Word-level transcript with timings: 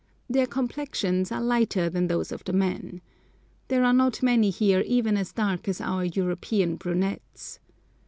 Their 0.27 0.47
complexions 0.47 1.31
are 1.31 1.43
lighter 1.43 1.87
than 1.87 2.07
those 2.07 2.31
of 2.31 2.43
the 2.43 2.53
men. 2.53 3.01
There 3.67 3.83
are 3.83 3.93
not 3.93 4.23
many 4.23 4.49
here 4.49 4.79
even 4.79 5.15
as 5.15 5.31
dark 5.31 5.67
as 5.67 5.79
our 5.79 6.05
European 6.05 6.75
brunettes. 6.77 7.59